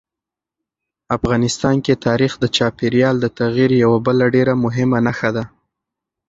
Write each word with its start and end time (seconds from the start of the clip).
افغانستان 1.17 1.75
کې 1.85 2.01
تاریخ 2.07 2.31
د 2.39 2.45
چاپېریال 2.55 3.15
د 3.21 3.25
تغیر 3.39 3.71
یوه 3.83 3.97
بله 4.07 4.25
ډېره 4.35 4.53
مهمه 4.63 4.99
نښه 5.07 5.29
ده. 5.35 5.43